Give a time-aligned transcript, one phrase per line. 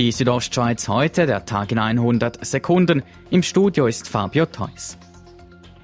[0.00, 3.02] Die Südostschweiz heute, der Tag in 100 Sekunden.
[3.28, 4.96] Im Studio ist Fabio Theus.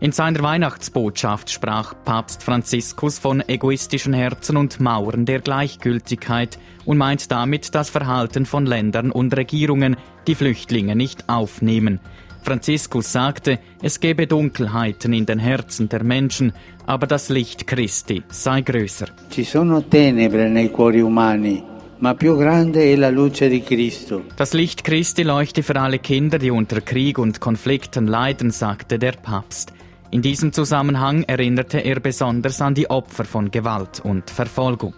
[0.01, 7.31] In seiner Weihnachtsbotschaft sprach Papst Franziskus von egoistischen Herzen und Mauern der Gleichgültigkeit und meint
[7.31, 12.01] damit das Verhalten von Ländern und Regierungen, die Flüchtlinge nicht aufnehmen.
[12.41, 16.55] Franziskus sagte, es gebe Dunkelheiten in den Herzen der Menschen,
[16.87, 19.09] aber das Licht Christi sei größer.
[19.29, 21.76] Ci sono tenebre nei cuori umani.
[24.37, 29.13] Das Licht Christi leuchte für alle Kinder, die unter Krieg und Konflikten leiden, sagte der
[29.13, 29.73] Papst.
[30.11, 34.95] In diesem Zusammenhang erinnerte er besonders an die Opfer von Gewalt und Verfolgung.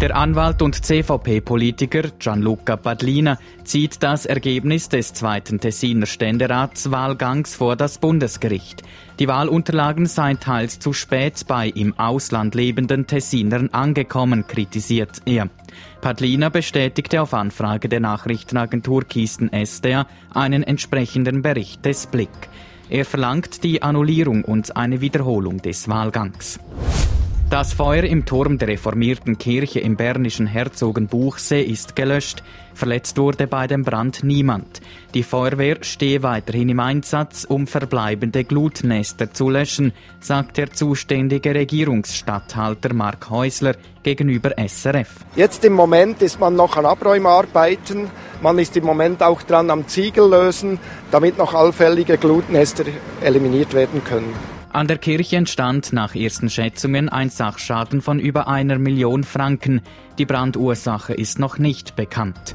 [0.00, 7.98] Der Anwalt und CVP-Politiker Gianluca Padlina zieht das Ergebnis des zweiten Tessiner Ständeratswahlgangs vor das
[7.98, 8.82] Bundesgericht.
[9.18, 15.50] Die Wahlunterlagen seien teils zu spät bei im Ausland lebenden Tessinern angekommen, kritisiert er.
[16.00, 22.30] Padlina bestätigte auf Anfrage der Nachrichtenagentur Kisten SDA einen entsprechenden Bericht des Blick.
[22.88, 26.58] Er verlangt die Annullierung und eine Wiederholung des Wahlgangs.
[27.50, 32.44] Das Feuer im Turm der reformierten Kirche im bernischen Herzogenbuchsee ist gelöscht.
[32.74, 34.80] Verletzt wurde bei dem Brand niemand.
[35.14, 42.94] Die Feuerwehr stehe weiterhin im Einsatz, um verbleibende Glutnester zu löschen, sagt der zuständige Regierungsstatthalter
[42.94, 45.08] Mark Häusler gegenüber SRF.
[45.34, 48.10] Jetzt im Moment ist man noch an Abräumarbeiten.
[48.42, 50.78] Man ist im Moment auch dran am Ziegel lösen,
[51.10, 52.84] damit noch allfällige Glutnester
[53.20, 54.59] eliminiert werden können.
[54.72, 59.80] An der Kirche entstand nach ersten Schätzungen ein Sachschaden von über einer Million Franken.
[60.16, 62.54] Die Brandursache ist noch nicht bekannt.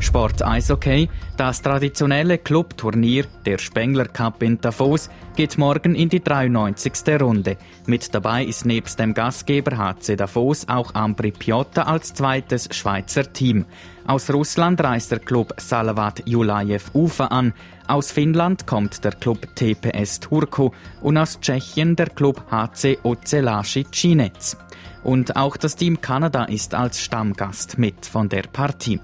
[0.00, 1.08] Sport Eishockey.
[1.36, 6.92] Das traditionelle Clubturnier, der Spengler Cup in Davos, geht morgen in die 93.
[7.20, 7.56] Runde.
[7.86, 13.64] Mit dabei ist nebst dem Gastgeber HC Davos auch Ambri Piotta als zweites Schweizer Team.
[14.06, 17.52] Aus Russland reist der Club Salavat Julajew Ufa an.
[17.88, 20.70] Aus Finnland kommt der Club TPS Turku
[21.02, 24.56] und aus Tschechien der Club HC Ocelashi Cinec.
[25.02, 29.00] Und auch das Team Kanada ist als Stammgast mit von der Partie.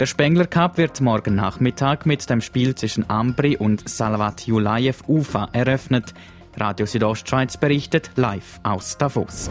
[0.00, 5.48] Der Spengler Cup wird morgen Nachmittag mit dem Spiel zwischen Ambri und Salvat Julajew Ufa
[5.50, 6.14] eröffnet.
[6.56, 9.50] Radio Südostschweiz berichtet live aus Davos.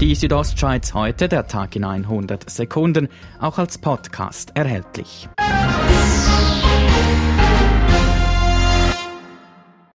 [0.00, 3.08] Die Südostschweiz heute, der Tag in 100 Sekunden,
[3.38, 5.28] auch als Podcast erhältlich.